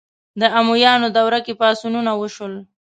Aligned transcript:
د 0.39 0.41
امویانو 0.59 1.07
دوره 1.17 1.39
کې 1.45 1.53
پاڅونونه 1.59 2.11
وشول 2.15 2.53